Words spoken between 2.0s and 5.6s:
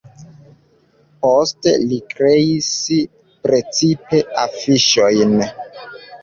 kreis precipe afiŝojn.